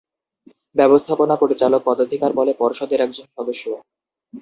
ব্যবস্থাপনা 0.75 1.35
পরিচালক 1.35 1.81
পদাধিকার 1.85 2.31
বলে 2.39 2.51
পর্ষদের 2.53 2.99
একজন 3.01 3.25
সদস্য। 3.35 3.63